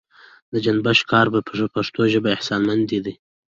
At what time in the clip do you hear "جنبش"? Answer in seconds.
0.65-0.99